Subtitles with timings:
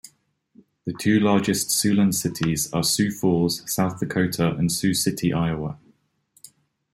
[0.85, 5.77] The two largest Siouxland cities are Sioux Falls, South Dakota, and Sioux City, Iowa.